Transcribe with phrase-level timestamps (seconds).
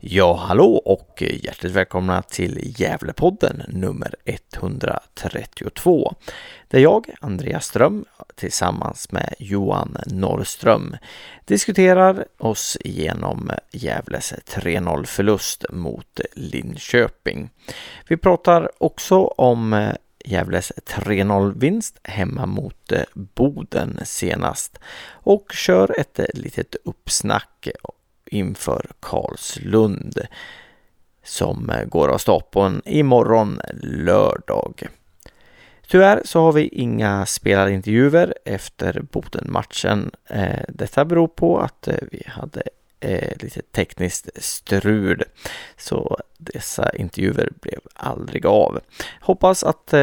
[0.00, 6.14] Ja, hallå och hjärtligt välkomna till Gävlepodden nummer 132.
[6.68, 10.96] Där jag, Andreas Ström, tillsammans med Johan Norrström
[11.44, 17.50] diskuterar oss igenom Gävles 3-0 förlust mot Linköping.
[18.08, 19.92] Vi pratar också om
[20.24, 24.78] Gävles 3-0 vinst hemma mot Boden senast
[25.10, 27.68] och kör ett litet uppsnack
[28.30, 30.20] inför Karlslund
[31.24, 34.88] som går av stapeln imorgon lördag.
[35.88, 40.10] Tyvärr så har vi inga spelarintervjuer efter Boden-matchen.
[40.26, 42.62] Eh, detta beror på att eh, vi hade
[43.00, 45.24] eh, lite tekniskt strul
[45.76, 48.80] så dessa intervjuer blev aldrig av.
[49.20, 49.94] Hoppas att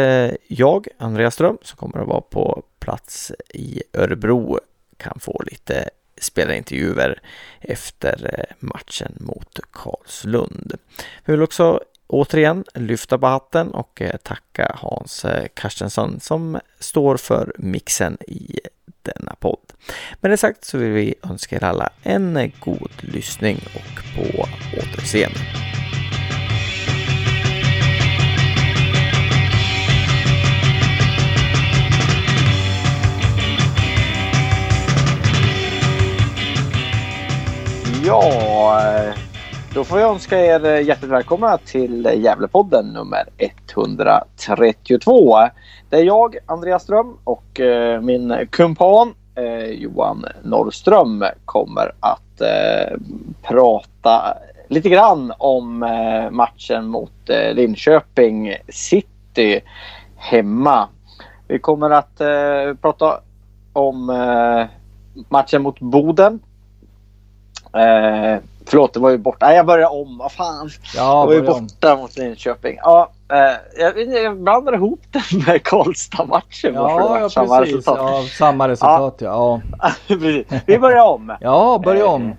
[0.48, 4.60] jag, Andreas Ström, som kommer att vara på plats i Örebro
[4.98, 5.90] kan få lite
[6.26, 7.20] spelarintervjuer
[7.62, 10.74] efter eh, matchen mot Karlslund.
[11.26, 17.18] Vi vill också återigen lyfta på hatten och eh, tacka Hans Carstensson Karstensson som står
[17.18, 18.60] för mixen i
[19.02, 19.74] denna podd.
[20.22, 25.75] Med det sagt så vill vi önska er alla en god lyssning och på återseende.
[38.08, 39.14] Ja, eh,
[39.74, 45.38] då får jag önska er hjärtligt välkomna till Gävlepodden nummer 132.
[45.90, 52.22] Det är jag, Andreas Ström och eh, min kumpan eh, Johan Norrström kommer att
[53.42, 55.80] prata lite grann om
[56.32, 59.62] matchen mot Linköping City
[60.16, 60.88] hemma.
[61.48, 62.18] Vi kommer att
[62.82, 63.20] prata
[63.74, 64.06] om
[65.30, 66.40] matchen mot Boden
[67.76, 69.46] Eh, förlåt, det var ju borta.
[69.46, 70.18] Nej, jag börjar om.
[70.18, 70.70] Vad fan.
[70.96, 72.00] Ja, jag var ju borta om.
[72.00, 72.78] mot Linköping.
[72.82, 76.74] Ja, eh, jag, jag blandar ihop den med Karlstad-matchen.
[76.74, 77.76] Ja, ja samma precis.
[77.76, 77.98] Resultat.
[78.00, 79.62] Ja, samma resultat ja.
[80.08, 80.16] ja.
[80.66, 81.38] Vi börjar om.
[81.40, 82.36] Ja, börja om.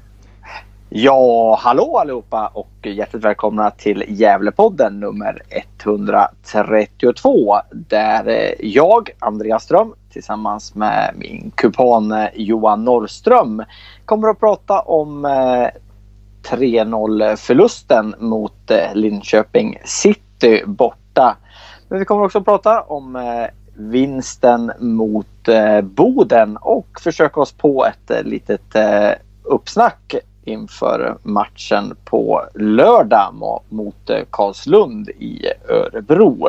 [0.88, 5.42] Ja, hallå allihopa och hjärtligt välkomna till Gävlepodden nummer
[5.84, 7.56] 132.
[7.70, 13.64] Där eh, jag, Andreas Ström, tillsammans med min kupan eh, Johan Norrström
[14.04, 15.68] kommer att prata om eh,
[16.56, 21.36] 3-0 förlusten mot Linköping City borta.
[21.88, 23.18] Men vi kommer också att prata om
[23.74, 25.48] vinsten mot
[25.82, 28.76] Boden och försöka oss på ett litet
[29.42, 30.14] uppsnack
[30.46, 33.34] inför matchen på lördag
[33.68, 36.48] mot Karlslund i Örebro.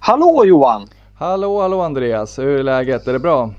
[0.00, 0.88] Hallå Johan!
[1.18, 2.38] Hallå, hallå Andreas!
[2.38, 3.06] Hur är läget?
[3.08, 3.50] Är det bra?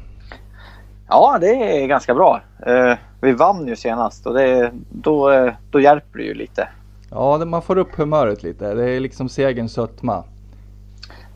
[1.08, 2.42] Ja, det är ganska bra.
[2.68, 6.68] Eh, vi vann ju senast och det, då, eh, då hjälper det ju lite.
[7.10, 8.74] Ja, man får upp humöret lite.
[8.74, 10.24] Det är liksom segerns sötma.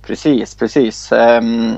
[0.05, 1.11] Precis, precis.
[1.11, 1.75] Um,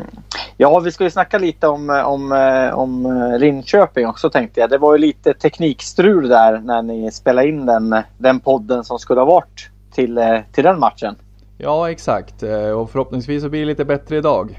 [0.58, 4.70] ja, vi ska ju snacka lite om, om, eh, om Linköping också tänkte jag.
[4.70, 9.20] Det var ju lite teknikstrul där när ni spelade in den, den podden som skulle
[9.20, 10.20] ha varit till,
[10.52, 11.16] till den matchen.
[11.58, 12.44] Ja, exakt.
[12.76, 14.58] Och förhoppningsvis så blir det lite bättre idag.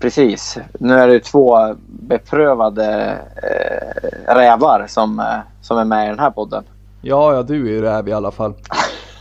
[0.00, 0.58] Precis.
[0.80, 6.30] Nu är det två beprövade eh, rävar som, eh, som är med i den här
[6.30, 6.64] podden.
[7.00, 8.54] Ja, ja du är ju räv i alla fall.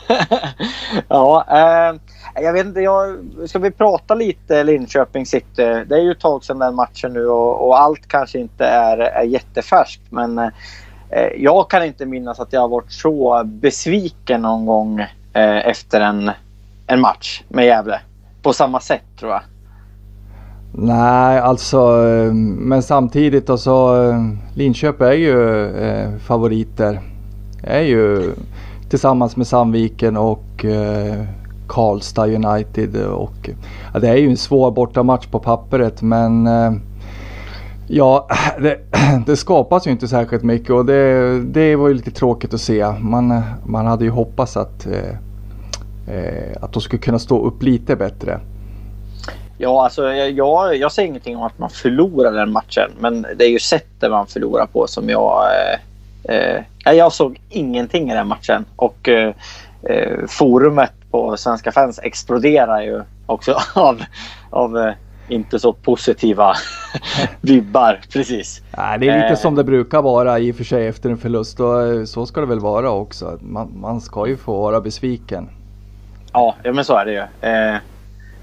[1.07, 1.95] ja, eh,
[2.41, 2.81] jag vet inte.
[2.81, 5.45] Jag, ska vi prata lite Linköping City?
[5.55, 8.97] Det är ju ett tag sedan den matchen nu och, och allt kanske inte är,
[8.97, 10.01] är jättefärskt.
[10.09, 10.51] Men eh,
[11.37, 14.99] jag kan inte minnas att jag har varit så besviken någon gång
[15.33, 16.31] eh, efter en,
[16.87, 17.99] en match med Gävle.
[18.41, 19.41] På samma sätt tror jag.
[20.77, 23.95] Nej, alltså eh, men samtidigt så
[24.55, 27.01] Linköping är ju eh, favoriter.
[27.63, 28.33] Är ju
[28.89, 31.23] tillsammans med Sandviken och eh,
[31.67, 33.49] Karlstad United och
[33.93, 36.71] ja, det är ju en svår bortamatch på pappret men eh,
[37.87, 38.27] Ja,
[38.59, 38.79] det,
[39.25, 42.85] det, skapas ju inte särskilt mycket och det, det var ju lite tråkigt att se.
[42.99, 45.09] Man, man hade ju hoppats att, eh,
[46.15, 48.39] eh att de skulle kunna stå upp lite bättre.
[49.57, 52.91] Ja, alltså jag, jag säger ingenting om att man förlorar den matchen.
[52.99, 55.43] Men det är ju sättet man förlorar på som jag...
[56.23, 56.55] Eh,
[56.85, 58.65] eh, jag såg ingenting i den matchen.
[58.75, 59.33] Och eh,
[59.83, 64.03] eh forumet på Svenska fans exploderar ju också av,
[64.49, 64.93] av eh,
[65.27, 66.53] inte så positiva
[67.41, 68.01] vibbar.
[68.13, 68.61] Precis.
[68.77, 69.35] Ja, det är lite eh.
[69.35, 71.59] som det brukar vara i och för sig efter en förlust.
[71.59, 73.37] Och så ska det väl vara också.
[73.41, 75.49] Man, man ska ju få vara besviken.
[76.33, 77.23] Ja, ja men så är det ju.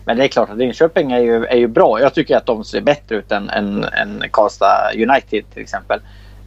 [0.05, 2.01] Men det är klart att Linköping är ju, är ju bra.
[2.01, 6.01] Jag tycker att de ser bättre ut än, än, än Karlstad United till exempel.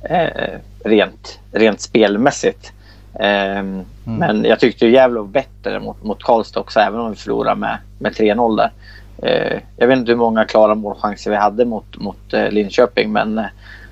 [0.04, 2.72] Eh, rent, rent spelmässigt.
[3.20, 3.86] Mm.
[4.04, 7.78] Men jag tyckte Gävle var bättre mot, mot Karlstad också även om vi förlorade med,
[8.00, 8.72] med 3-0 där.
[9.18, 13.38] Eh, jag vet inte hur många klara målchanser vi hade mot, mot eh, Linköping men
[13.38, 13.46] eh,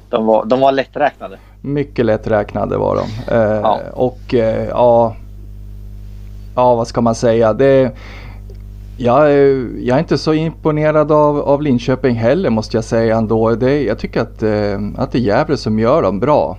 [0.10, 1.38] de var, de var lätträknade.
[1.62, 3.34] Mycket lätträknade var de.
[3.36, 3.80] Eh, ja.
[3.94, 4.34] Och
[4.70, 5.16] ja,
[6.56, 7.54] ja, vad ska man säga?
[7.54, 7.92] Det,
[8.98, 9.32] jag,
[9.80, 13.56] jag är inte så imponerad av, av Linköping heller måste jag säga ändå.
[13.56, 14.44] Det, jag tycker att,
[14.98, 16.58] att det är Gävle som gör dem bra.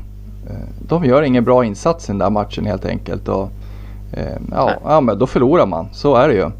[0.88, 3.29] De gör ingen bra insats i den där matchen helt enkelt.
[3.29, 3.49] Och,
[4.50, 5.88] ja, ja, men då förlorar man.
[5.93, 6.50] Så är det ju.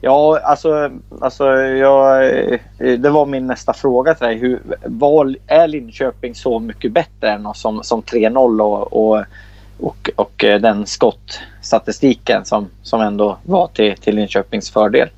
[0.00, 0.90] Ja, alltså,
[1.20, 2.32] alltså jag,
[2.78, 4.36] det var min nästa fråga till dig.
[4.36, 9.24] Hur, var, är Linköping så mycket bättre än oss som, som 3-0 och, och,
[9.80, 15.08] och, och, den skottstatistiken som, som ändå var till, till Linköpings fördel?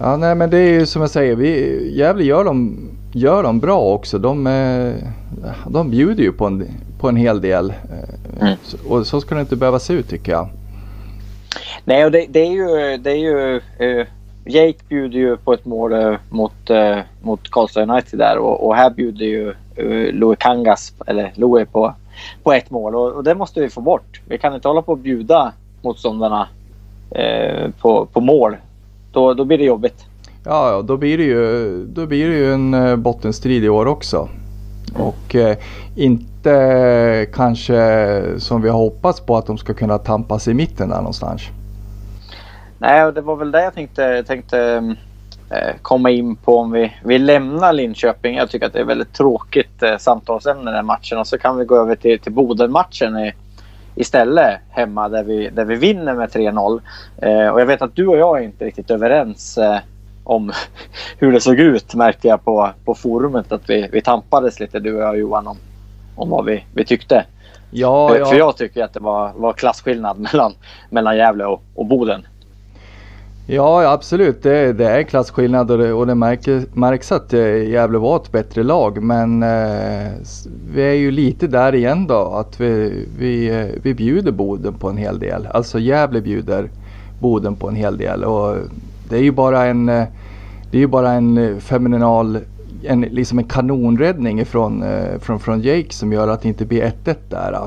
[0.00, 3.60] Ja, nej, men det är ju som jag säger, vi, Gävle gör dem, gör dem
[3.60, 4.18] bra också.
[4.18, 4.44] De,
[5.68, 6.68] de bjuder ju på en,
[7.00, 7.72] på en hel del.
[8.40, 8.56] Mm.
[8.88, 10.48] Och så ska det inte behöva se ut tycker jag.
[11.84, 12.96] Nej, och det, det, är ju...
[12.96, 14.06] Det är ju uh,
[14.50, 18.76] Jake bjuder ju på ett mål uh, mot, uh, mot Karlstad United där och, och
[18.76, 21.94] här bjuder ju uh, Louis Kangas, eller Louis på,
[22.42, 24.20] på ett mål och, och, det måste vi få bort.
[24.28, 25.52] Vi kan inte hålla på att bjuda
[25.82, 26.48] motståndarna
[27.80, 28.56] på, på mål.
[29.18, 30.06] Då, då blir det jobbigt.
[30.44, 34.28] Ja, då blir det ju, då blir det ju en bottenstrid i år också.
[34.94, 35.56] Och eh,
[35.96, 40.96] inte kanske som vi har hoppats på att de ska kunna tampas i mitten där
[40.96, 41.42] någonstans.
[42.78, 44.58] Nej, och det var väl det jag tänkte, tänkte
[45.50, 48.36] eh, komma in på om vi, vi lämnar Linköping.
[48.36, 51.64] Jag tycker att det är väldigt tråkigt eh, samtalsämne den matchen och så kan vi
[51.64, 53.32] gå över till, till Boden-matchen i,
[53.98, 56.80] istället hemma där vi, där vi vinner med 3-0.
[57.16, 59.78] Eh, och jag vet att du och jag är inte riktigt överens eh,
[60.24, 60.52] om
[61.18, 64.94] hur det såg ut märkte jag på, på forumet att vi, vi tampades lite du
[64.94, 65.56] och jag Johan om,
[66.16, 67.24] om vad vi, vi tyckte.
[67.70, 68.26] Ja, för, ja.
[68.26, 70.52] för jag tycker att det var, var klasskillnad mellan,
[70.90, 72.26] mellan Gävle och, och Boden.
[73.50, 74.42] Ja, absolut.
[74.42, 78.32] Det, det är klasskillnad och det, och det märker, märks att eh, Gävle var ett
[78.32, 79.02] bättre lag.
[79.02, 80.12] Men eh,
[80.72, 82.14] vi är ju lite där igen då.
[82.14, 85.46] Att vi, vi, eh, vi bjuder Boden på en hel del.
[85.46, 86.70] Alltså Gävle bjuder
[87.20, 88.24] Boden på en hel del.
[88.24, 88.56] Och
[89.08, 90.04] det är ju bara en, eh,
[90.70, 92.38] det är ju bara en fenomenal
[92.82, 94.84] en, liksom en kanonräddning ifrån,
[95.20, 97.60] från, från Jake som gör att det inte blir 1-1 där.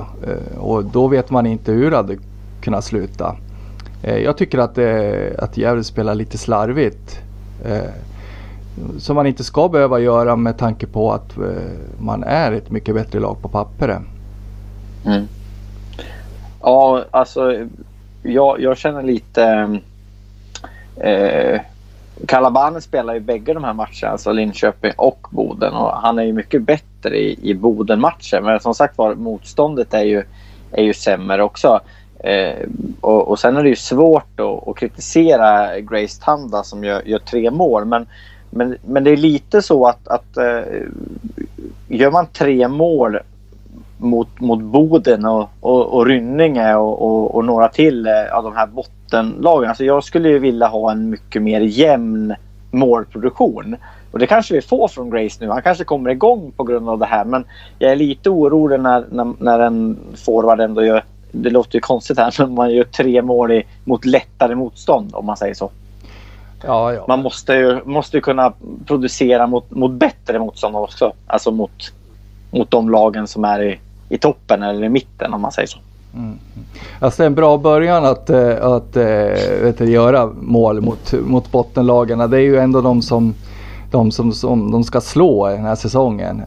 [0.60, 2.18] Och då vet man inte hur det hade
[2.62, 3.36] kunnat sluta.
[4.04, 7.20] Eh, jag tycker att, eh, att Gävle spelar lite slarvigt.
[7.66, 7.92] Eh,
[9.00, 11.38] som man inte ska behöva göra med tanke på att
[12.00, 14.02] man är ett mycket bättre lag på pappret.
[15.06, 15.28] Mm.
[16.62, 17.68] Ja, alltså
[18.24, 19.80] jag, jag känner lite...
[20.98, 21.62] Eh,
[22.28, 25.74] Calabane spelar ju bägge de här matcherna, alltså Linköping och Boden.
[25.74, 28.44] Och han är ju mycket bättre i, i Boden-matchen.
[28.44, 30.24] Men som sagt var, motståndet är ju,
[30.72, 31.80] är ju sämre också.
[32.24, 32.68] Eh,
[33.02, 37.20] och, och sen är det ju svårt att, att kritisera Grace Tanda som gör, gör,
[37.20, 37.86] tre mål.
[37.86, 38.06] Men,
[38.50, 40.62] men, men det är lite så att, att eh,
[41.88, 43.20] gör man tre mål
[43.98, 48.56] mot, mot Boden och, och, och Rynninge och, och, och, några till eh, av de
[48.56, 49.70] här bottenlagen.
[49.70, 52.36] Alltså jag skulle ju vilja ha en mycket mer jämn
[52.72, 53.76] målproduktion.
[54.12, 55.50] Och det kanske vi får från Grace nu.
[55.50, 57.26] Han kanske kommer igång på grund av det här.
[57.26, 57.46] Men
[57.80, 62.18] jag är lite orolig när, när, när en forward ändå gör det låter ju konstigt
[62.18, 65.72] här, men man gör tre mål i, mot lättare motstånd om man säger så.
[66.64, 67.06] Ja, ja.
[67.08, 68.54] Man måste ju, måste ju kunna
[68.86, 71.14] producera mot, mot bättre motstånd också.
[71.28, 71.94] Alltså mot,
[72.52, 75.80] mot de lagen som är i, i toppen eller i mitten om man säger så.
[76.14, 76.38] Mm.
[77.00, 79.04] Alltså en bra början att, eh, att eh,
[79.62, 82.30] vet du, göra mål mot, mot bottenlagen.
[82.30, 83.34] Det är ju ändå de som,
[83.92, 86.44] de som, som de ska slå den här säsongen.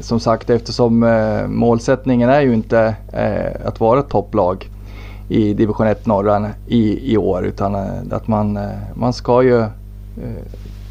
[0.00, 4.70] Som sagt eftersom eh, målsättningen är ju inte eh, att vara ett topplag
[5.28, 9.60] i division 1 norra i, i år utan eh, att man, eh, man ska ju
[9.60, 9.68] eh,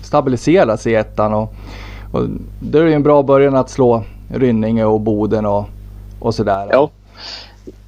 [0.01, 1.53] stabiliseras i ettan och,
[2.11, 2.21] och
[2.59, 5.65] det är ju en bra början att slå Rynninge och Boden och,
[6.19, 6.67] och sådär.
[6.71, 6.89] Ja.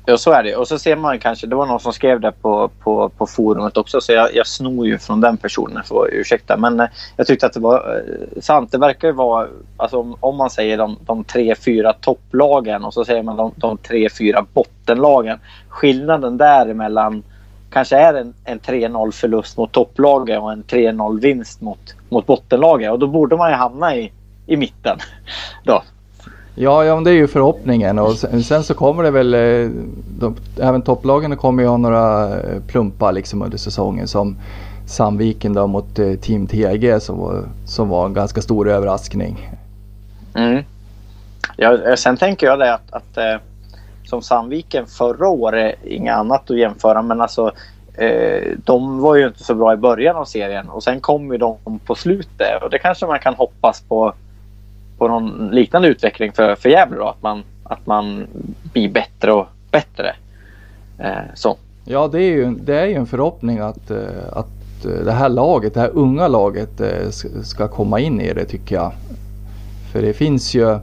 [0.06, 0.56] Ja, så är det.
[0.56, 3.78] Och så ser man kanske, det var någon som skrev det på, på, på forumet
[3.78, 6.58] också, så jag, jag snor ju från den personen, får ursäkta.
[6.58, 8.72] Men eh, jag tyckte att det var eh, sant.
[8.72, 9.48] Det verkar ju vara,
[9.78, 13.52] alltså, om, om man säger de, de tre, fyra topplagen och så säger man de,
[13.56, 15.40] de tre, fyra bottenlagen.
[15.70, 17.24] Skillnaden däremellan
[17.70, 22.92] kanske är en, en 3-0 förlust mot topplagen och en 3-0 vinst mot, mot bottenlagen.
[22.92, 24.12] Och då borde man ju hamna i,
[24.46, 24.98] i mitten.
[25.64, 25.84] Då.
[26.56, 29.70] Ja, ja det är ju förhoppningen och sen, sen så kommer det väl, eh,
[30.20, 34.38] de, även topplagen kommer ju ha några eh, plumpar liksom under säsongen som
[34.88, 39.50] Sandviken då mot eh, Team TG som var, som var en ganska stor överraskning.
[40.36, 40.64] Mm.
[41.58, 43.42] Ja, eh, sen tänker jag det att, att
[44.06, 47.52] som Sandviken förra året, inget annat att jämföra men alltså
[47.98, 51.38] eh, de var ju inte så bra i början av serien och sen kom ju
[51.38, 54.14] de på slutet och det kanske man kan hoppas på
[54.98, 58.28] på någon liknande utveckling för, för Gävle då, att man, att man
[58.74, 60.16] blir bättre och bättre.
[61.00, 61.58] Eh, så.
[61.86, 63.98] Ja, det är ju, det är ju en förhoppning att, eh,
[64.32, 67.10] att eh, det här laget, det här unga laget eh,
[67.44, 68.92] ska komma in i det tycker jag.
[69.92, 70.80] För det finns ju,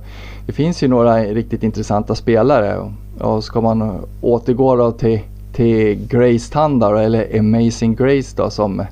[0.46, 2.92] det finns ju några riktigt intressanta spelare.
[3.20, 5.20] Och ska man återgå då till,
[5.52, 8.84] till Grace Tandar eller Amazing Grace då som,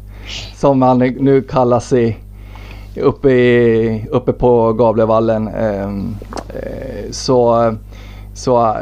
[0.54, 2.18] som han nu kallar sig
[2.96, 5.48] uppe, i, uppe på Gavlevallen.
[5.48, 6.14] Ehm,
[6.48, 7.74] eh, så,
[8.34, 8.76] så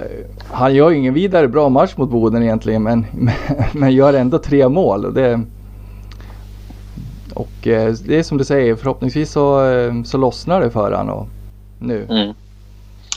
[0.50, 3.06] han gör ingen vidare bra match mot Boden egentligen men,
[3.72, 5.04] men gör ändå tre mål.
[5.04, 5.40] Och det,
[7.34, 11.26] och eh, det är som du säger, förhoppningsvis så, eh, så lossnar det för honom
[11.78, 12.06] nu.
[12.10, 12.34] Mm.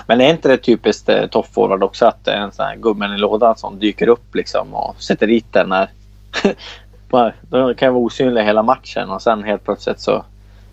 [0.07, 3.13] Men är inte det typiskt eh, toppforward också att det är en sån här gubben
[3.13, 5.89] i lådan som dyker upp liksom och sätter dit den när...
[7.49, 10.25] de kan vara osynliga hela matchen och sen helt plötsligt så,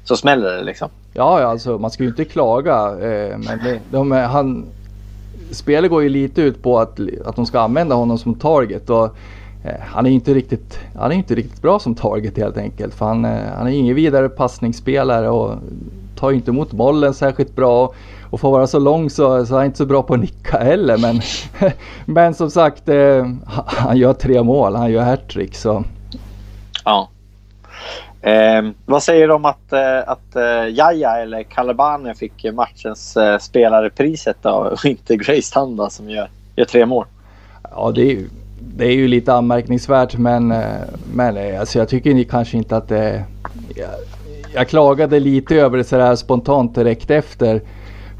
[0.09, 0.89] så smäller det liksom.
[1.13, 2.75] Ja, alltså man ska ju inte klaga.
[2.87, 4.67] Eh, men det, de, han,
[5.51, 8.91] spelet går ju lite ut på att, att de ska använda honom som target.
[8.91, 9.05] Och,
[9.65, 12.95] eh, han är inte riktigt, han är inte riktigt bra som target helt enkelt.
[12.95, 15.55] För han, eh, han är ingen vidare passningsspelare och
[16.17, 17.95] tar inte emot bollen särskilt bra.
[18.31, 20.59] Och att vara så lång så, så är han inte så bra på att nicka
[20.59, 20.99] heller.
[20.99, 21.21] Men,
[22.05, 23.27] men som sagt, eh,
[23.67, 25.55] han gör tre mål, han gör hattrick.
[25.55, 25.85] Så.
[26.85, 27.09] Ja.
[28.23, 33.39] Eh, vad säger du om att, eh, att eh, Jaja eller Kalabane fick matchens eh,
[33.39, 37.07] spelarepriset då och inte Grace Tanda som gör, gör tre mål?
[37.71, 38.29] Ja, det är ju,
[38.61, 40.65] det är ju lite anmärkningsvärt men, eh,
[41.15, 43.25] men eh, alltså jag tycker ni kanske inte att det...
[43.77, 43.91] Jag,
[44.55, 47.63] jag klagade lite över det sådär spontant direkt efter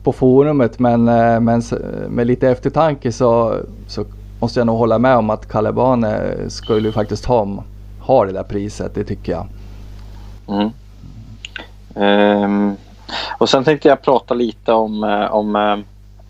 [0.05, 1.05] på forumet men,
[1.45, 1.63] men
[2.09, 4.05] med lite eftertanke så, så
[4.41, 7.65] måste jag nog hålla med om att Kalabane skulle faktiskt ha,
[8.01, 9.47] ha det där priset, det tycker jag.
[10.49, 10.71] Mm.
[11.95, 12.77] Um,
[13.39, 15.79] och sen tänkte jag prata lite om, eh, om, eh,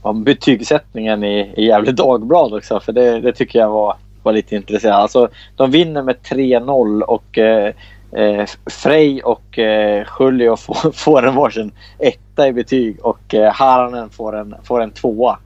[0.03, 2.81] om betygssättningen i, i Gävle Dagblad också.
[2.81, 4.95] För det, det tycker jag var, var lite intressant.
[4.95, 7.75] Alltså, de vinner med 3-0 och eh,
[8.13, 14.11] eh, Frej och eh, Julio får, får en varsin etta i betyg och eh, Haranen
[14.11, 15.39] får en, får en tvåa.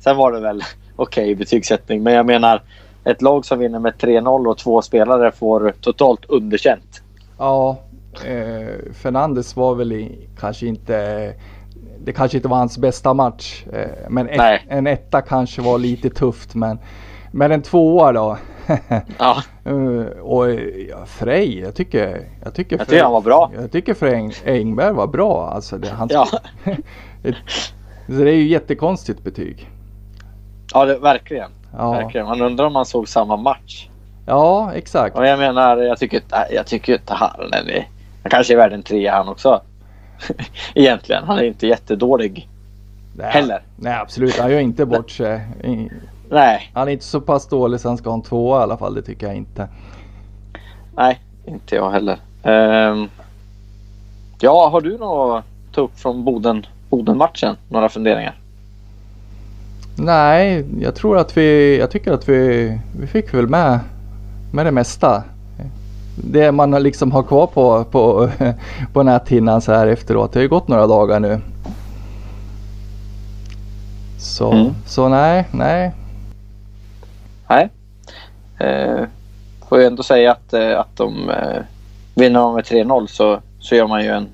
[0.00, 0.62] Sen var det väl
[0.96, 2.02] okej okay, betygssättning.
[2.02, 2.62] Men jag menar
[3.04, 7.02] ett lag som vinner med 3-0 och två spelare får totalt underkänt.
[7.38, 7.78] Ja,
[8.26, 11.34] Eh, Fernandes var väl i, kanske inte
[12.04, 13.64] det kanske inte var hans bästa match.
[13.72, 16.54] Eh, men ett, en etta kanske var lite tufft.
[16.54, 16.78] Men,
[17.32, 18.38] men en tvåa då.
[19.18, 19.42] ja.
[19.66, 20.50] Uh, och
[20.90, 23.50] ja, Frej, jag tycker, jag tycker, jag tycker han var bra.
[23.54, 25.50] Jag tycker Frej Engberg var bra.
[25.50, 26.28] Alltså det, han, ja.
[28.06, 29.70] det är ju jättekonstigt betyg.
[30.74, 31.50] Ja, det, verkligen.
[31.76, 31.92] Ja.
[31.92, 32.26] verkligen.
[32.26, 33.88] Man undrar om man såg samma match.
[34.26, 35.16] Ja, exakt.
[35.16, 37.88] Och jag menar, jag tycker, jag tycker inte han är
[38.22, 39.60] han kanske är värd en trea han också.
[40.74, 41.24] Egentligen.
[41.24, 42.48] Han är inte jättedålig.
[43.16, 43.62] Nej, heller.
[43.76, 44.38] Nej absolut.
[44.38, 45.40] Han gör inte bort sig.
[46.30, 46.70] Nej.
[46.74, 48.94] Han är inte så pass dålig så han ska ha en tvåa i alla fall.
[48.94, 49.68] Det tycker jag inte.
[50.96, 52.18] Nej, inte jag heller.
[52.42, 53.08] Um,
[54.40, 57.56] ja, har du något att ta upp från Boden, Boden-matchen?
[57.68, 58.34] Några funderingar?
[59.96, 63.80] Nej, jag tror att vi, jag tycker att vi, vi fick väl med,
[64.52, 65.24] med det mesta
[66.24, 68.30] det man liksom har kvar på, på,
[68.92, 70.32] på näthinnan så här efteråt.
[70.32, 71.40] Det har ju gått några dagar nu.
[74.18, 74.74] Så, mm.
[74.86, 75.92] så nej, nej.
[77.48, 77.68] Nej.
[78.58, 79.04] Eh,
[79.68, 81.62] får ju ändå säga att, eh, att de eh,
[82.14, 84.28] vinner med 3-0 så, så gör man ju en,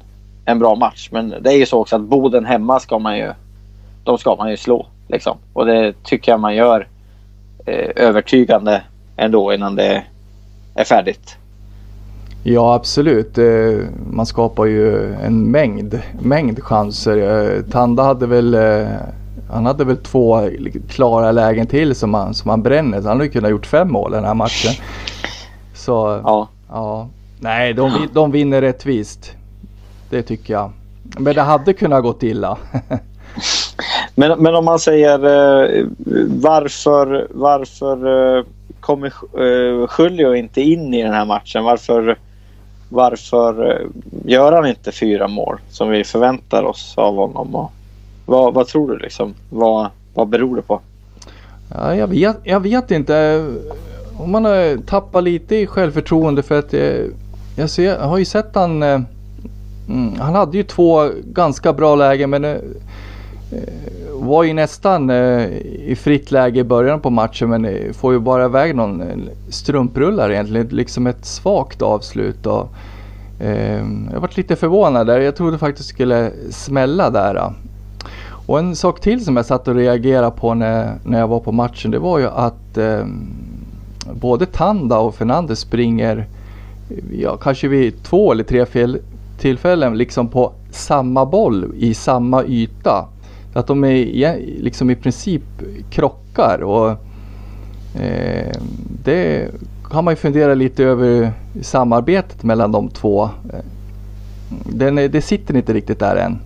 [0.45, 1.09] en bra match.
[1.12, 3.33] Men det är ju så också att Boden hemma ska man ju,
[4.05, 4.87] de ska man ju slå.
[5.09, 5.38] Liksom.
[5.53, 6.88] Och det tycker jag man gör
[7.67, 8.83] eh, övertygande
[9.17, 10.03] ändå innan det
[10.75, 11.37] är färdigt.
[12.46, 13.38] Ja absolut.
[13.38, 13.78] Eh,
[14.10, 17.16] man skapar ju en mängd, mängd chanser.
[17.56, 18.86] Eh, Tanda hade väl, eh,
[19.50, 20.50] han hade väl två
[20.88, 23.02] klara lägen till som han, som han bränner.
[23.02, 24.72] Så han hade kunnat gjort fem mål den här matchen.
[25.74, 26.48] Så ja.
[26.68, 27.08] ja.
[27.40, 29.32] Nej, de, de vinner rättvist.
[30.10, 30.70] Det tycker jag.
[31.18, 32.58] Men det hade kunnat gått illa.
[34.14, 35.18] men, men om man säger
[36.40, 38.44] varför, varför
[38.80, 39.12] kommer
[39.98, 41.64] Julio inte in i den här matchen?
[41.64, 42.18] Varför
[42.94, 43.86] varför eh,
[44.24, 47.54] gör han inte fyra mål som vi förväntar oss av honom?
[47.54, 47.72] Och
[48.26, 49.34] vad, vad tror du liksom?
[49.50, 50.80] Vad, vad beror det på?
[51.74, 53.46] Ja, jag, vet, jag vet inte.
[54.18, 57.10] Om man eh, har tappat lite i självförtroende för att jag,
[57.56, 58.82] jag, ser, jag har ju sett han.
[58.82, 62.44] Mm, han hade ju två ganska bra lägen men
[63.54, 63.68] Eh,
[64.12, 65.49] var ju nästan eh,
[65.87, 69.02] i fritt läge i början på matchen men eh, får ju bara iväg någon
[69.49, 70.66] strumprullare egentligen.
[70.66, 72.46] Liksom ett svagt avslut.
[72.46, 72.68] Och,
[73.40, 75.20] eh, jag varit lite förvånad där.
[75.20, 77.52] Jag trodde faktiskt det skulle smälla där.
[78.46, 81.52] Och en sak till som jag satt och reagerade på när, när jag var på
[81.52, 83.06] matchen det var ju att eh,
[84.12, 86.26] både Tanda och Fernandes springer
[87.12, 88.99] ja, kanske vid två eller tre fel
[89.38, 93.08] tillfällen liksom på samma boll i samma yta.
[93.54, 95.42] Att de är liksom i princip
[95.90, 96.90] krockar och
[98.00, 98.52] eh,
[99.04, 99.50] det
[99.90, 101.32] kan man ju fundera lite över
[101.62, 103.30] samarbetet mellan de två.
[104.64, 106.38] Den, det sitter inte riktigt där än.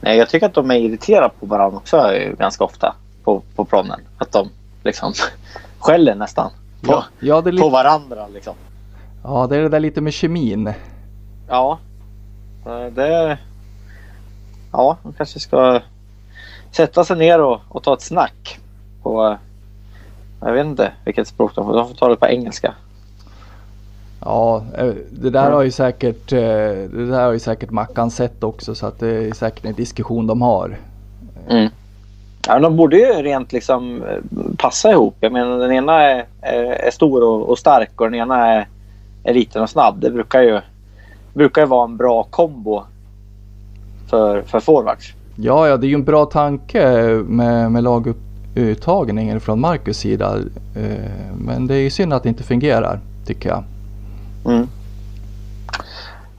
[0.00, 4.00] Nej, jag tycker att de är irriterade på varandra också ganska ofta på, på planen.
[4.18, 4.48] Att de
[4.82, 5.12] liksom
[5.78, 6.50] skäller nästan
[6.82, 7.62] på, ja, ja, lite...
[7.62, 8.28] på varandra.
[8.34, 8.54] Liksom.
[9.22, 10.72] Ja, det är det där lite med kemin.
[11.48, 11.78] Ja,
[12.94, 13.38] det...
[14.72, 15.80] Ja, de kanske ska
[16.72, 18.58] sätta sig ner och, och ta ett snack
[19.02, 19.36] på...
[20.40, 21.74] Jag vet inte vilket språk de får.
[21.74, 22.74] De får ta det på engelska.
[24.20, 28.44] Ja, eh, det där har ju säkert, eh, det där har ju säkert Mackan sett
[28.44, 30.78] också så att det är säkert en diskussion de har.
[31.48, 31.68] Mm.
[32.46, 34.18] Ja, de borde ju rent liksom eh,
[34.58, 35.16] passa ihop.
[35.20, 38.68] Jag menar den ena är, är, är stor och, och, stark och den ena är,
[39.24, 40.00] är liten och snabb.
[40.00, 40.60] Det brukar ju,
[41.34, 42.82] brukar ju vara en bra kombo
[44.10, 45.12] för, för forwards.
[45.36, 50.36] Ja, ja, det är ju en bra tanke med, med laguttagningen från Marcus sida.
[51.38, 53.64] Men det är ju synd att det inte fungerar tycker jag.
[54.44, 54.68] Mm.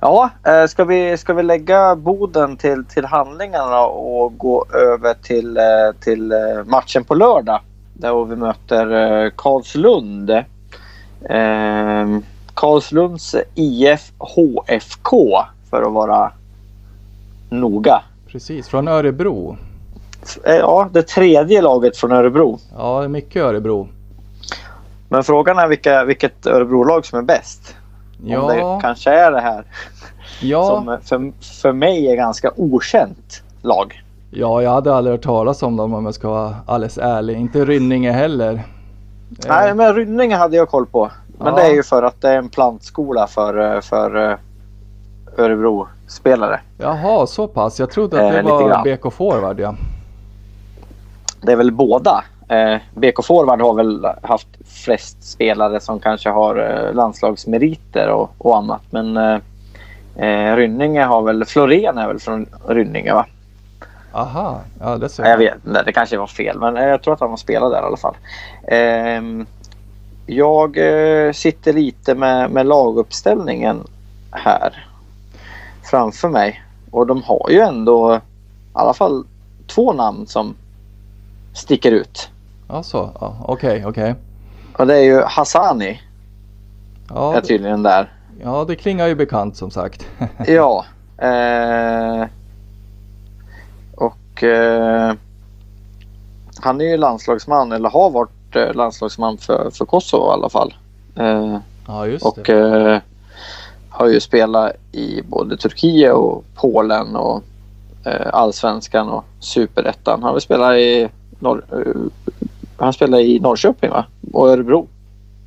[0.01, 5.57] Ja, eh, ska vi, ska vi lägga Boden till, till handlingarna och gå över till,
[5.57, 5.63] eh,
[5.99, 7.59] till eh, matchen på lördag?
[7.93, 10.31] Där vi möter Karlslund.
[12.53, 16.31] Karlslunds IF HFK för att vara
[17.49, 18.01] noga.
[18.27, 19.57] Precis, från Örebro.
[20.43, 22.59] Ja, det tredje laget från Örebro.
[22.77, 23.87] Ja, det är mycket Örebro.
[25.09, 27.75] Men frågan är vilka, vilket Örebro-lag som är bäst.
[28.23, 28.41] Ja.
[28.41, 29.63] Om det kanske är det här.
[30.41, 30.67] Ja.
[30.67, 31.31] Som för,
[31.61, 34.03] för mig är ganska okänt lag.
[34.31, 37.37] Ja, jag hade aldrig hört talas om dem om jag ska vara alldeles ärlig.
[37.37, 38.63] Inte Rynninge heller.
[39.47, 41.11] Nej, men Rynninge hade jag koll på.
[41.37, 41.55] Men ja.
[41.55, 44.37] det är ju för att det är en plantskola för, för eh,
[46.09, 46.59] Örebro-spelare.
[46.77, 47.79] Jaha, så pass.
[47.79, 49.75] Jag trodde att det eh, var BK Forward ja.
[51.41, 52.23] Det är väl båda.
[52.49, 58.57] Eh, BK Forward har väl haft flest spelare som kanske har eh, landslagsmeriter och, och
[58.57, 58.81] annat.
[58.89, 59.39] Men eh,
[60.15, 63.25] eh, Rynninge har väl, Florén är väl från Rynninge va?
[64.13, 65.31] Aha, ja det ser jag.
[65.31, 67.85] jag vet, det kanske var fel men jag tror att han har spelat där i
[67.85, 68.15] alla fall.
[68.67, 69.45] Eh,
[70.25, 73.83] jag eh, sitter lite med, med laguppställningen
[74.31, 74.88] här
[75.89, 76.63] framför mig.
[76.91, 78.19] Och de har ju ändå i
[78.73, 79.25] alla fall
[79.67, 80.55] två namn som
[81.53, 82.29] sticker ut.
[82.67, 84.11] Alltså, ja, okej, okay, okej.
[84.11, 84.23] Okay.
[84.77, 86.01] Och det är ju Hassani.
[87.09, 88.13] Ja, är tydligen där.
[88.43, 90.05] Ja, det klingar ju bekant som sagt.
[90.47, 90.85] ja.
[91.17, 92.27] Eh,
[93.95, 95.13] och eh,
[96.61, 100.73] han är ju landslagsman, eller har varit eh, landslagsman för, för Kosovo i alla fall.
[101.15, 103.01] Eh, ja, just och, det.
[103.99, 107.43] Eh, har ju spelat i både Turkiet och Polen och
[108.05, 110.23] eh, allsvenskan och superettan.
[110.23, 111.09] Han har spelat i
[111.39, 111.63] Norr,
[112.77, 114.05] han spelar i Norrköping va?
[114.33, 114.87] Och Örebro.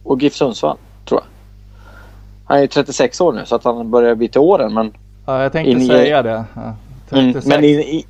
[0.04, 0.76] Och GIF Sundsvall
[1.08, 1.26] tror jag.
[2.44, 4.92] Han är 36 år nu så att han börjar bli till åren men...
[5.26, 6.44] Ja jag tänkte säga det.
[6.54, 6.74] Ja,
[7.10, 8.06] mm, men i, i,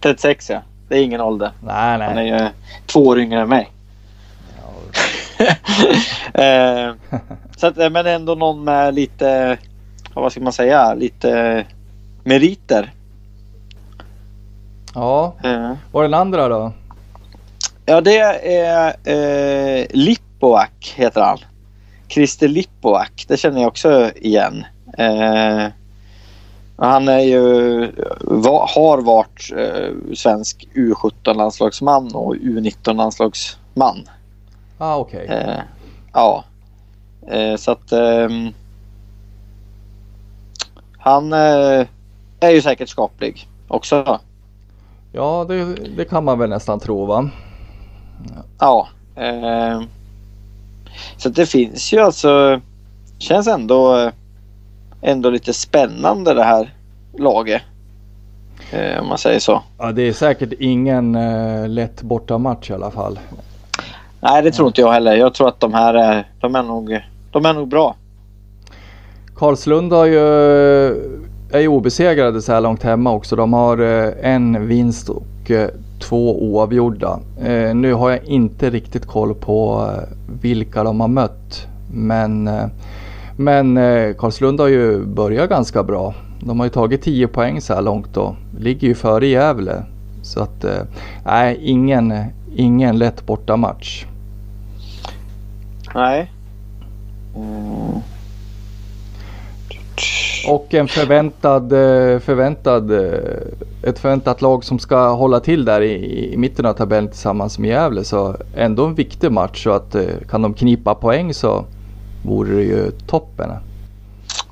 [0.00, 0.62] 36 ja.
[0.88, 1.50] Det är ingen ålder.
[1.60, 2.08] Nej nej.
[2.08, 2.48] Han är ju eh,
[2.86, 3.70] två år yngre än mig.
[6.34, 6.94] eh,
[7.56, 9.58] så att, men ändå någon med lite,
[10.22, 11.64] vad ska man säga, lite
[12.24, 12.92] meriter.
[14.94, 15.34] Ja.
[15.44, 15.72] Eh.
[15.92, 16.72] Och den andra då?
[17.86, 21.38] Ja, det är eh, Lipovac heter han.
[22.08, 24.64] Christer Lipovac, det känner jag också igen.
[24.98, 25.66] Eh,
[26.76, 27.80] han är ju,
[28.68, 34.08] har varit eh, svensk U17-landslagsman och U19-landslagsman.
[34.78, 35.24] Ah, okej.
[35.24, 35.36] Okay.
[35.36, 35.60] Eh,
[36.12, 36.44] ja.
[37.28, 38.52] Eh, så att ehm,
[41.06, 41.86] han eh,
[42.40, 44.20] är ju säkert skaplig också.
[45.12, 47.30] Ja, det, det kan man väl nästan tro va?
[48.58, 48.88] Ja.
[49.16, 49.82] Eh,
[51.16, 52.60] så det finns ju alltså.
[53.18, 54.10] Känns ändå,
[55.00, 56.74] ändå lite spännande det här
[57.18, 57.62] laget.
[58.70, 59.62] Eh, om man säger så.
[59.78, 63.18] Ja det är säkert ingen eh, lätt bortamatch i alla fall.
[64.20, 65.16] Nej det tror inte jag heller.
[65.16, 67.94] Jag tror att de här är, de är, nog, de är nog bra.
[69.38, 70.18] Karlslund har ju,
[71.50, 73.36] är ju obesegrade så här långt hemma också.
[73.36, 75.70] De har eh, en vinst och eh,
[76.00, 77.20] två oavgjorda.
[77.40, 79.90] Eh, nu har jag inte riktigt koll på
[80.40, 81.66] vilka de har mött.
[81.92, 82.50] Men,
[83.36, 83.74] men
[84.14, 86.14] Karlslund har ju börjat ganska bra.
[86.40, 89.82] De har ju tagit 10 poäng så här långt och ligger ju före Gävle.
[90.22, 90.64] Så att
[91.24, 92.14] nej, ingen,
[92.56, 94.04] ingen lätt bortamatch.
[95.94, 96.32] Nej.
[97.36, 98.00] Mm.
[100.48, 106.32] Och en förväntad, eh, förväntad, eh, ett förväntat lag som ska hålla till där i,
[106.32, 108.04] i mitten av tabellen tillsammans med Gävle.
[108.04, 109.64] Så ändå en viktig match.
[109.64, 111.64] Så att eh, kan de knipa poäng så
[112.24, 113.50] vore det ju toppen.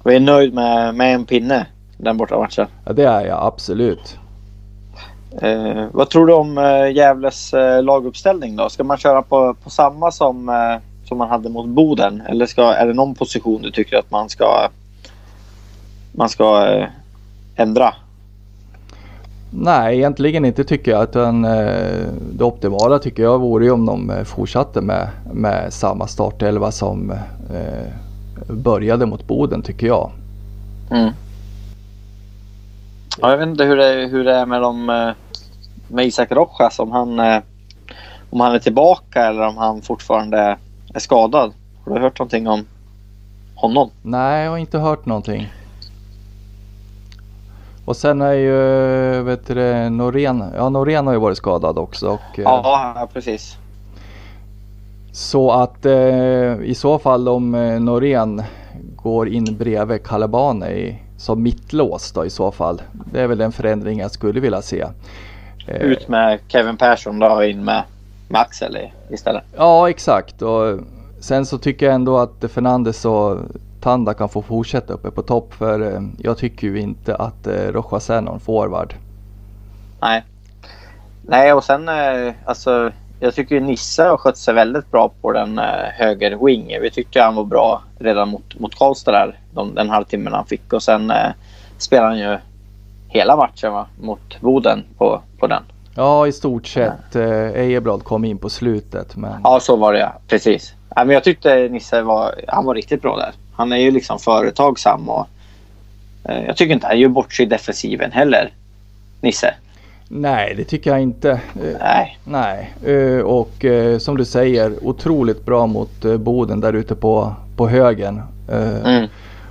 [0.04, 1.66] Vi är nöjd med, med en pinne
[1.98, 2.66] den borta matchen.
[2.84, 4.18] Ja det är jag absolut.
[5.42, 8.68] Eh, vad tror du om eh, Gävles eh, laguppställning då?
[8.68, 12.22] Ska man köra på, på samma som, eh, som man hade mot Boden?
[12.28, 14.68] Eller ska, är det någon position du tycker att man ska,
[16.14, 16.88] man ska eh,
[17.56, 17.94] ändra?
[19.50, 21.02] Nej, egentligen inte tycker jag.
[21.02, 26.06] Utan, eh, det optimala tycker jag vore ju om de eh, fortsatte med, med samma
[26.06, 27.10] startelva som
[27.54, 27.88] eh,
[28.48, 30.10] började mot Boden tycker jag.
[30.90, 31.10] Mm.
[33.20, 34.86] Ja, jag vet inte hur det, hur det är med, dem,
[35.88, 36.78] med Isak Rojas.
[36.78, 37.20] Om han,
[38.30, 40.56] om han är tillbaka eller om han fortfarande
[40.94, 41.52] är skadad.
[41.84, 42.66] Har du hört någonting om
[43.54, 43.90] honom?
[44.02, 45.48] Nej, jag har inte hört någonting.
[47.84, 52.08] Och sen är ju, vet du Norén, ja Norén har ju varit skadad också.
[52.08, 53.56] Och, eh, Ja, precis.
[55.12, 58.42] Så att eh, i så fall om eh, Norén
[58.96, 62.82] går in bredvid Calabane i, som mittlås då i så fall.
[63.12, 64.84] Det är väl den förändring jag skulle vilja se.
[65.66, 67.82] Eh, Ut med Kevin Persson då och in med,
[68.30, 69.42] Axel i- istället.
[69.56, 70.78] Ja exakt och
[71.20, 73.38] sen så tycker jag ändå att Fernandes och
[73.84, 77.52] Tanda kan få fortsätta uppe på topp för eh, jag tycker ju inte att eh,
[77.52, 78.94] Rojas är någon forward.
[80.00, 80.24] Nej.
[81.22, 82.92] Nej, och sen eh, alltså.
[83.20, 85.60] Jag tycker ju Nisse har skött sig väldigt bra på den
[85.92, 86.78] höger wing.
[86.82, 89.38] Vi tyckte han var bra redan mot, mot Karlstad där.
[89.54, 90.72] De, den halvtimmen han fick.
[90.72, 91.30] Och sen eh,
[91.78, 92.38] spelade han ju
[93.08, 93.86] hela matchen va?
[94.00, 95.62] mot Boden på, på den.
[95.94, 97.16] Ja i stort sett.
[97.16, 100.12] Ejeblad kom in på slutet men Ja, så var det ja.
[100.28, 100.74] Precis.
[100.96, 103.32] Ja, men jag tyckte Nisse var, han var riktigt bra där.
[103.56, 105.26] Han är ju liksom företagsam och
[106.24, 108.52] eh, jag tycker inte han gör bort sig i defensiven heller.
[109.20, 109.54] Nisse.
[110.08, 111.30] nej det tycker jag inte.
[111.30, 112.18] Eh, Nej.
[112.24, 117.68] Nej, eh, och eh, som du säger otroligt bra mot Boden där ute på, på
[117.68, 118.22] högen.
[118.84, 119.08] Mm.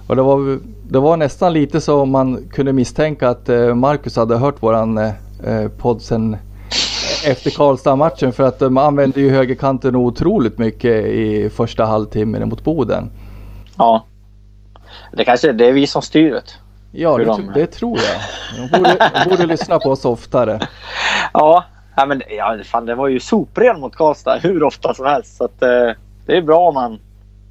[0.07, 4.63] Och det var, det var nästan lite så man kunde misstänka att Marcus hade hört
[4.63, 5.11] våran
[5.77, 6.37] podd sen
[7.25, 13.09] efter Karlstad-matchen för att de använde ju högerkanten otroligt mycket i första halvtimmen mot Boden.
[13.77, 14.05] Ja.
[15.11, 16.41] Det kanske det är vi som styr det.
[16.91, 18.69] Ja, det, de- det tror jag.
[18.71, 20.59] De borde, de borde lyssna på oss oftare.
[21.33, 21.63] Ja,
[21.95, 25.37] ja men ja, fan, det var ju sopren mot Karlstad hur ofta som helst.
[25.37, 25.89] Så att, eh,
[26.25, 26.99] det är bra om man,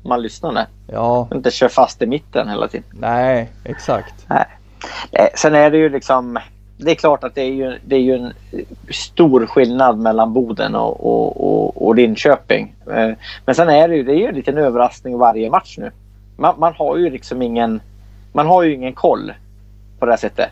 [0.04, 0.66] man lyssnar där.
[0.87, 2.87] Ja, Inte kör fast i mitten hela tiden.
[2.92, 4.14] nej, exakt.
[5.12, 6.38] Eh, sen är det ju liksom...
[6.76, 8.32] Det är klart att det är ju, det är ju en
[8.90, 12.74] stor skillnad mellan Boden och, och, och, och Linköping.
[12.90, 13.11] Eh,
[13.46, 15.90] men sen är det ju, det är ju en liten överraskning varje match nu.
[16.37, 17.81] Man, man har ju liksom ingen...
[18.33, 19.33] Man har ju ingen koll
[19.99, 20.49] på det här sättet.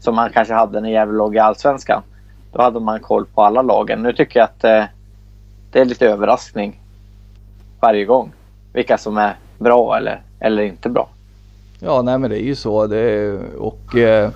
[0.00, 2.02] Som man kanske hade när Gävle låg i Allsvenskan.
[2.52, 4.02] Då hade man koll på alla lagen.
[4.02, 4.84] Nu tycker jag att eh,
[5.72, 6.80] det är lite överraskning
[7.80, 8.32] varje gång.
[8.72, 11.08] Vilka som är bra eller, eller inte bra.
[11.80, 12.86] Ja, nej men det är ju så.
[12.86, 14.30] Det och eh,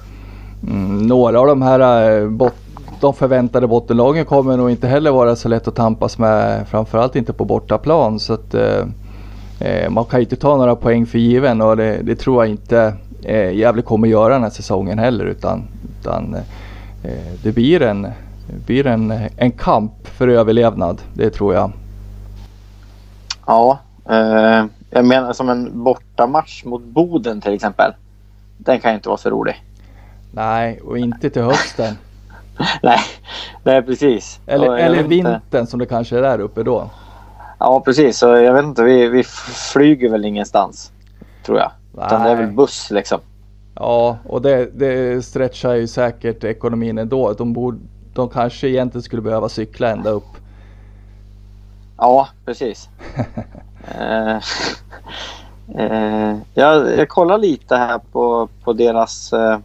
[0.62, 2.54] mm, några av de här eh, bot,
[3.00, 6.68] de förväntade bottenlagen kommer nog inte heller vara så lätt att tampas med.
[6.68, 8.20] Framförallt inte på bortaplan.
[8.20, 8.84] Så att, eh,
[9.90, 12.94] man kan ju inte ta några poäng för given och det, det tror jag inte
[13.22, 15.24] eh, Gävle kommer göra den här säsongen heller.
[15.24, 15.62] Utan,
[16.00, 16.34] utan
[17.02, 18.02] eh, det blir, en,
[18.46, 21.02] det blir en, en kamp för överlevnad.
[21.14, 21.72] Det tror jag.
[23.46, 23.78] Ja,
[24.10, 27.92] eh, jag menar som en bortamatch mot Boden till exempel.
[28.58, 29.64] Den kan ju inte vara så rolig.
[30.32, 31.94] Nej, och inte till hösten.
[32.82, 32.98] nej,
[33.64, 34.40] nej precis.
[34.46, 36.90] Eller, eller vet inte- vintern som det kanske är där uppe då.
[37.60, 38.18] Ja, precis.
[38.18, 39.24] Så jag vet inte, vi, vi
[39.72, 40.92] flyger väl ingenstans.
[41.46, 41.70] Tror jag.
[41.92, 42.54] Utan det är väl Nej.
[42.54, 43.20] buss liksom.
[43.74, 47.32] Ja, och det, det stretchar ju säkert ekonomin ändå.
[47.32, 47.78] De, borde,
[48.14, 50.36] de kanske egentligen skulle behöva cykla ända upp.
[51.96, 52.88] Ja, precis.
[53.98, 54.36] eh,
[55.76, 59.58] eh, jag, jag kollar lite här på, på deras, eh,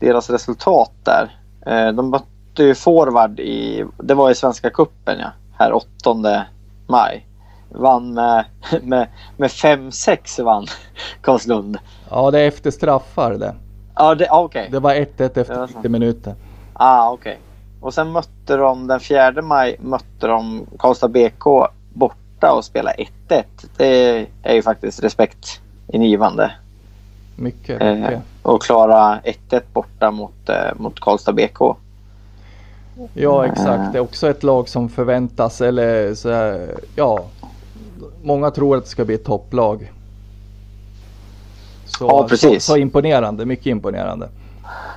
[0.00, 1.38] deras resultat där.
[1.66, 6.46] Eh, de mötte ju forward i, det var i Svenska Cupen ja, här 8
[6.86, 7.26] maj.
[7.68, 8.44] Vann med,
[8.82, 10.66] med, med 5-6 vann
[11.20, 11.78] Karlslund.
[12.10, 13.54] Ja, det är efter straffar det.
[13.94, 14.68] Ja, det, okej.
[14.70, 15.76] Det var 1-1 Det var efter så.
[15.76, 16.34] 90 minuter.
[16.72, 17.38] Ah, okej.
[17.80, 21.44] och sen mötte de den 4 maj mötte de Karlstad BK
[21.92, 22.96] borta och spelade
[23.28, 23.44] 1-1.
[23.76, 26.52] Det är ju faktiskt respektingivande.
[27.36, 28.12] Mycket, mycket.
[28.12, 31.76] Eh, och klara 1-1 borta mot, eh, mot Karlstad BK.
[33.14, 37.24] Ja exakt, det är också ett lag som förväntas eller så här, ja.
[38.22, 39.92] Många tror att det ska bli ett topplag.
[41.86, 42.64] Så, Ja, precis.
[42.64, 44.28] Så, så imponerande, mycket imponerande.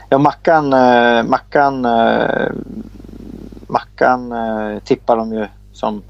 [0.10, 2.52] Ja, Mackan, eh, Mackan, eh,
[3.68, 6.02] Mackan eh, tippar de ju som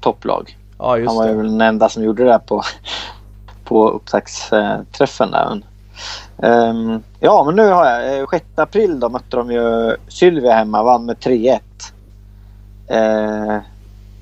[0.00, 0.56] topplag.
[0.78, 1.36] Ja Han just var ju det.
[1.36, 2.62] väl den enda som gjorde det på,
[3.64, 5.62] på upptaktsträffen där.
[6.36, 8.18] Um, ja, men nu har jag.
[8.18, 10.82] Eh, 6 april då mötte de ju Sylvia hemma.
[10.82, 11.60] Vann med 3-1.
[12.90, 13.60] Uh, ehm,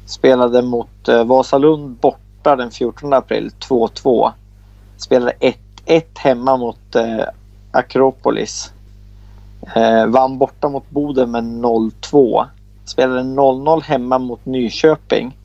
[0.07, 3.51] spelade mot uh, Vasalund borta den 14 april.
[3.69, 4.31] 2-2.
[4.97, 5.33] Spelade
[5.87, 7.25] 1-1 hemma mot uh,
[7.71, 8.73] Akropolis.
[9.75, 12.47] Ehm, vann borta mot Boden med 0-2.
[12.85, 15.39] Spelade 0-0 hemma mot Nyköping.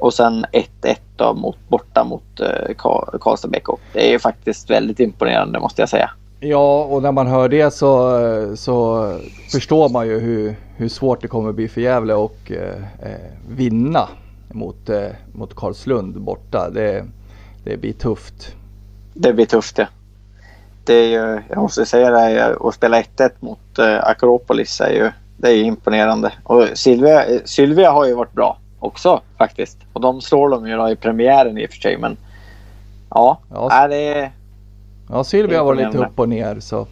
[0.00, 3.68] Och sen 1-1 då mot, borta mot eh, Ka- Karlstad BK.
[3.92, 6.10] Det är ju faktiskt väldigt imponerande måste jag säga.
[6.40, 8.20] Ja och när man hör det så,
[8.56, 9.08] så
[9.52, 14.08] förstår man ju hur, hur svårt det kommer bli för Gävle och eh, eh, vinna
[14.48, 16.70] mot, eh, mot Karlslund borta.
[16.70, 17.04] Det,
[17.64, 18.54] det blir tufft.
[19.14, 19.88] Det blir tufft det.
[20.84, 25.10] det är ju, jag måste säga det, att spela 1-1 mot eh, Akropolis är ju,
[25.36, 26.32] det är imponerande.
[26.44, 29.78] Och Sylvia, eh, Sylvia har ju varit bra också faktiskt.
[29.92, 31.98] Och de slår de ju i premiären i och för sig.
[31.98, 32.16] Men
[33.10, 33.88] ja, Ja, ja.
[33.88, 34.30] det
[35.10, 36.86] Ja Sylvia var lite upp och ner så.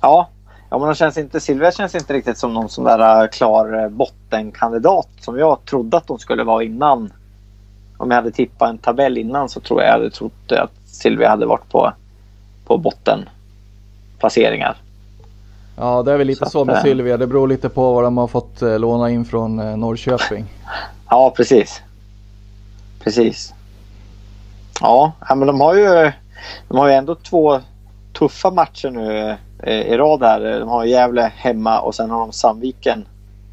[0.00, 0.28] ja.
[0.70, 3.82] Ja, men de känns inte, Silvia känns inte riktigt som någon sån där eh, klar
[3.82, 7.12] eh, bottenkandidat som jag trodde att de skulle vara innan.
[7.96, 11.28] Om jag hade tippat en tabell innan så tror jag jag hade trott att Silvia
[11.28, 11.92] hade varit på,
[12.66, 14.76] på bottenplaceringar.
[15.80, 17.16] Ja det är väl lite Så så, med Sylvia.
[17.16, 20.44] Det beror lite på vad de har fått eh, låna in från eh, Norrköping.
[21.10, 21.82] Ja, precis.
[23.00, 23.54] Precis.
[24.80, 26.12] Ja, men de har ju,
[26.68, 27.60] de har ju ändå två
[28.12, 30.60] tuffa matcher nu eh, i rad här.
[30.60, 33.06] De har Gävle hemma och sen har de Sandviken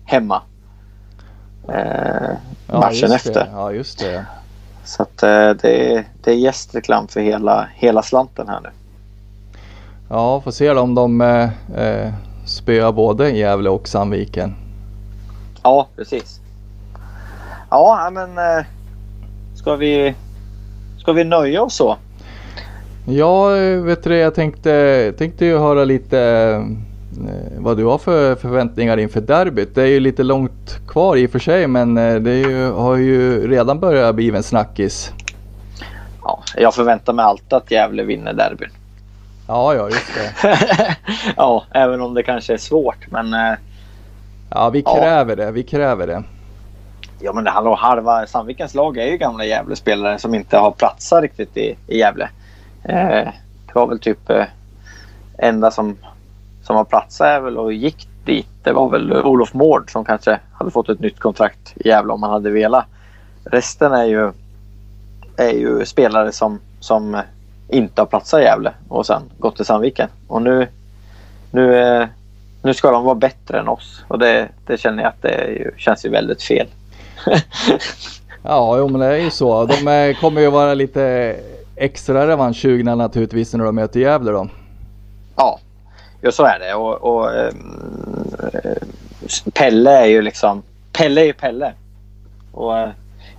[0.06, 0.42] hemma.
[1.70, 2.36] Eh,
[2.68, 3.34] Ja, matchen efter.
[3.34, 3.50] Det.
[3.52, 4.26] Ja just det.
[4.84, 8.70] Så att det, är, det är gästreklam för hela, hela slanten här nu.
[10.10, 12.14] Ja får se om de eh, eh,
[12.46, 14.56] spöar både Gävle och Sandviken.
[15.64, 16.40] Ja, precis.
[17.70, 18.66] Ja, men eh,
[19.56, 20.16] ska vi,
[20.98, 21.98] ska vi nöja oss så?
[23.08, 23.50] Ja,
[23.84, 26.20] vet du jag tänkte, tänkte ju höra lite
[27.28, 29.76] eh, vad du har för förväntningar inför derbyt.
[29.76, 32.96] Det är ju lite långt kvar i och för sig men eh, det ju, har
[32.96, 35.12] ju redan börjat bli en snackis.
[36.24, 38.70] Ja, jag förväntar mig alltid att Gävle vinner derbyn.
[39.48, 40.96] Ja, ja just det.
[41.38, 43.12] ja, även om det kanske är svårt.
[43.12, 43.54] Men, eh,
[44.50, 44.96] Ja, vi Ja.
[44.96, 45.52] kräver det.
[45.52, 46.24] Vi kräver det.
[47.20, 50.72] ja, men det handlar om halva Sandvikens lag är ju gamla Gävle-spelare som inte har
[50.72, 52.30] platsat riktigt i, i Gävle.
[52.84, 53.28] Eh,
[53.68, 54.46] det var väl typ eh,
[55.38, 55.98] enda som,
[56.64, 58.48] som har platsat är väl och gick dit.
[58.64, 62.24] Det var väl Olof Mård som kanske hade fått ett nytt kontrakt i Gävle om
[62.24, 62.86] han hade velat.
[63.44, 64.32] Resten är ju,
[65.38, 67.22] är ju spelare som, som
[67.68, 70.10] inte har platsat i Gävle och sen gått till Sandviken.
[70.28, 70.68] Och nu,
[71.52, 72.08] nu, eh,
[72.62, 75.72] nu ska de vara bättre än oss och det, det känner jag att det ju,
[75.78, 76.68] känns ju väldigt fel.
[78.48, 79.66] Ja, jo, men det är ju så.
[79.66, 81.36] De eh, kommer ju vara lite
[81.76, 84.48] extra revanschsugna naturligtvis när de möter Gävle då.
[85.36, 85.60] Ja,
[86.22, 86.74] ja så är det.
[86.74, 87.54] Och, och eh,
[89.54, 90.64] Pelle är ju liksom...
[90.92, 91.74] Pelle är ju Pelle.
[92.52, 92.74] Och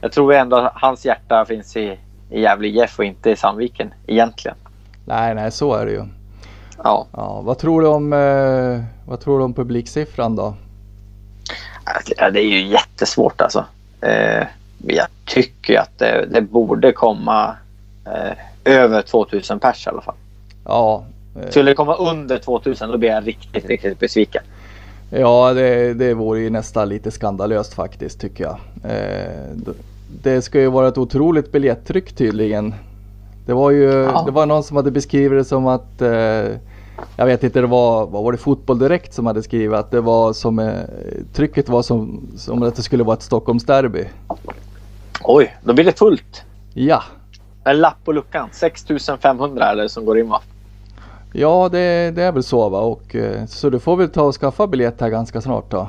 [0.01, 1.99] jag tror ändå att hans hjärta finns i,
[2.31, 4.57] i Gävle IF och inte i Sandviken egentligen.
[5.05, 6.05] Nej, nej, så är det ju.
[6.85, 10.55] Ja, Ja, vad tror du om, eh, vad tror du om publiksiffran då?
[12.17, 13.65] ja, det är ju jättesvårt alltså.
[14.01, 14.47] Eh,
[14.87, 17.57] jag tycker att det, det borde komma
[18.05, 20.15] eh, över 2000 pers i alla fall.
[20.65, 21.05] Ja,
[21.43, 24.43] eh, Skulle det komma under 2000 då blir jag riktigt, riktigt besviken.
[25.11, 28.59] ja det, det vore ju nästan lite skandalöst faktiskt tycker jag.
[30.23, 32.75] Det ska ju vara ett otroligt biljettryck tydligen.
[33.47, 34.23] Det var ju, Ja.
[34.27, 36.09] det var någon som hade beskrivit det som att eh,
[37.17, 40.01] jag vet inte, det var, vad var det Fotboll Direkt som hade skrivit att det
[40.01, 40.75] var som, eh,
[41.33, 44.05] trycket var som, som att det skulle vara ett Stockholmsderby.
[45.25, 46.43] Oj, då blir det fullt.
[46.75, 47.03] Ja,
[47.65, 48.49] En lapp på luckan.
[48.53, 50.41] 6500 eller som går in va?
[51.33, 54.35] ja det, det är väl så va och eh, så du får väl ta och
[54.35, 55.89] skaffa biljett här ganska snart då.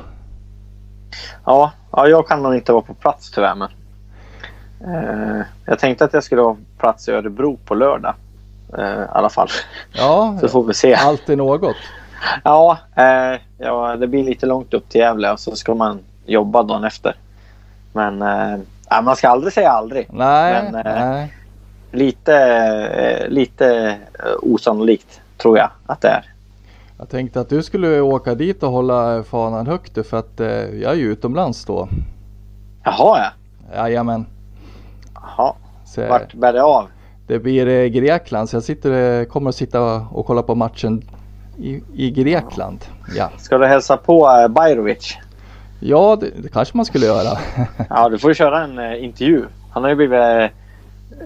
[1.45, 3.55] Ja, ja, jag kan nog inte vara på plats tyvärr.
[3.55, 3.69] Men,
[4.85, 8.13] eh, jag tänkte att jag skulle på plats i Örebro på lördag.
[8.77, 9.47] Eh, I alla fall.
[9.93, 10.93] Ja, Så får vi se.
[10.93, 11.75] alltid något.
[12.43, 16.63] Ja, eh, ja, det blir lite långt upp till Gävle och så ska man jobba
[16.63, 17.15] dagen efter.
[17.93, 20.07] Men eh, man ska aldrig säga aldrig.
[20.11, 21.33] Nej, Men, eh, nej.
[21.91, 22.35] Lite,
[22.87, 26.25] eh, lite eh, osannolikt tror jag att det är.
[26.97, 30.33] Jag tänkte att du skulle åka dit och hålla fanan högt för att
[30.81, 31.89] jag är ju utomlands då.
[32.83, 33.31] Jaha ja.
[33.75, 34.25] Jajamän.
[35.37, 35.53] Jaha.
[35.85, 36.87] Så, Vart bär det av?
[37.27, 41.03] Det blir eh, Grekland så jag sitter, eh, kommer att sitta och kolla på matchen
[41.57, 42.79] i, i Grekland.
[43.15, 45.17] Ja, Ska du hälsa på eh, Bajrovic?
[45.79, 47.37] ja det, det kanske man skulle göra.
[47.89, 49.45] Ja, du får ju köra en eh, intervju.
[49.71, 50.45] Han har ju blivit eh,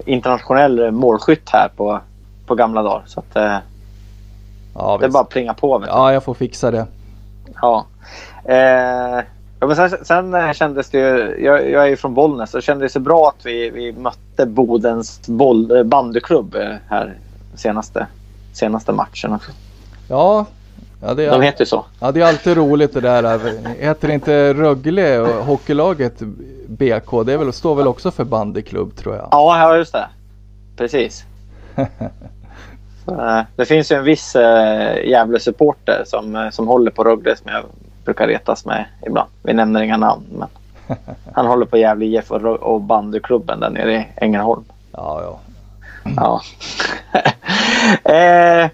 [0.05, 1.99] internationell målskytt här på,
[2.45, 3.03] på gamla dagar.
[3.05, 3.57] Så att, eh,
[4.75, 5.83] ja, det är bara att plinga på.
[5.87, 6.85] Ja, jag får fixa det.
[7.61, 7.85] Ja.
[9.62, 12.58] Ja men sen, sen eh, kändes det ju, jag, jag är ju från Bollnäs, så
[12.58, 17.17] det kändes det bra att vi, vi mötte Bodens boll, eh, bandyklubb eh, här
[17.56, 18.08] senaste,
[18.54, 19.34] senaste matchen.
[19.34, 19.52] också.
[20.10, 20.45] Ja,
[21.02, 21.86] ja, det De är, heter ju så.
[22.00, 23.39] ja, det är alltid roligt det där.
[23.80, 26.19] Heter inte Rögle och hockeylaget
[26.67, 27.26] BK?
[27.26, 29.28] Det är väl, står väl också för bandyklubb tror jag.
[29.32, 30.10] Ja, just det.
[30.78, 31.26] Precis.
[33.06, 37.63] Så, det finns ju en viss eh, Gävle-supporter som, som håller på Rögle som jag
[38.05, 39.29] brukar retas med ibland.
[39.43, 40.25] Vi nämner inga namn.
[40.29, 40.47] Men
[41.33, 44.63] han håller på Gävle IF och, bandyklubben där nere i Ängelholm.
[44.91, 45.39] Ja, ja.
[46.15, 46.41] Ja.
[48.11, 48.69] eh,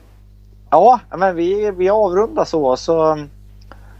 [0.69, 2.77] ja, men vi, vi avrundar så.
[2.77, 3.25] så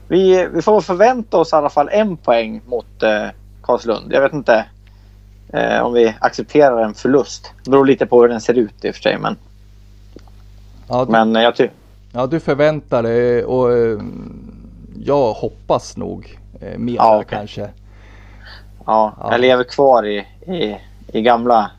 [0.08, 3.28] vi, vi får förvänta oss i alla fall en poäng mot eh,
[3.62, 4.14] Karlslund.
[4.14, 4.66] Jag vet inte
[5.54, 7.52] eh, om vi accepterar en förlust.
[7.64, 9.18] Det beror lite på hur den ser ut i och för sig.
[9.18, 9.36] Men,
[10.88, 11.74] Ja, du, men jag tycker...
[12.12, 14.00] ja, du förväntar dig och eh,
[15.04, 17.28] jag hoppas nog eh, mer Ja, okej.
[17.38, 17.62] kanske.
[18.86, 19.32] Ja, Ja.
[19.32, 21.72] jag lever kvar i, i, i gamla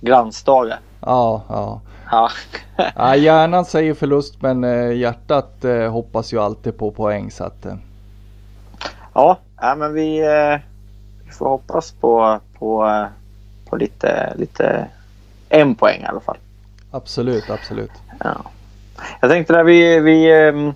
[0.00, 0.78] glansdagar.
[1.00, 1.80] Ja, ja.
[2.10, 2.30] Ja.
[2.96, 7.66] ja hjärnan säger förlust men eh, hjärtat eh, hoppas ju alltid på poäng så att
[7.66, 7.74] eh,
[9.14, 10.20] ja, ja, men vi,
[11.24, 13.06] vi får hoppas på, på,
[13.68, 14.86] på lite, lite
[15.48, 16.36] en poäng i alla fall.
[16.90, 17.90] absolut, absolut.
[18.24, 18.36] Ja.
[19.20, 20.74] Jag tänkte där vi, vi, ehm, eh,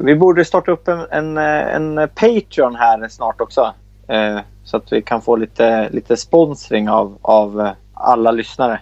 [0.00, 3.74] vi borde starta upp en, en, eh, en Patreon här snart också.
[4.08, 8.80] Eh, så att vi kan få lite, lite sponsring av, av eh, alla lyssnare.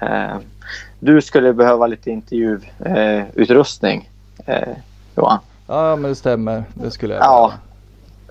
[0.00, 0.36] Eh,
[0.98, 4.10] du skulle behöva lite intervjuutrustning, eh, utrustning,
[4.46, 4.68] eh,
[5.16, 5.38] Johan.
[5.66, 7.52] Ja men det stämmer, det skulle jag Ja.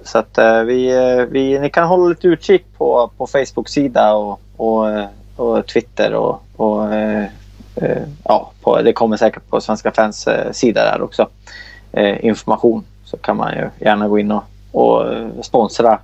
[0.04, 4.42] Så att eh, vi, eh, vi, ni kan hålla lite utkik på, på Facebook-sida och,
[4.58, 7.30] och, eh, och Twitter och, och eh, eh,
[8.24, 11.28] ja, på, det kommer säkert på Svenska fans eh, sida där också.
[11.92, 16.00] Eh, information så kan man ju gärna gå in och, och eh, sponsra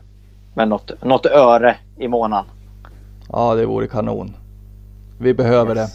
[0.54, 2.46] med något, något öre i månaden.
[3.32, 4.36] Ja det vore kanon.
[5.20, 5.88] Vi behöver det.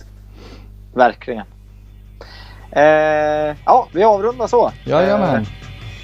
[0.95, 1.45] Verkligen.
[2.71, 4.71] Eh, ja, vi avrundar så.
[4.85, 5.49] Jajamän, Eh,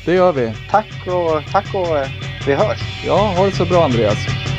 [0.06, 0.54] det gör vi.
[0.70, 2.08] tack och, tack och eh,
[2.46, 3.04] vi hörs.
[3.06, 4.49] Ja, ha det så bra Andreas.